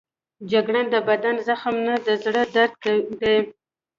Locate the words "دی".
3.21-3.37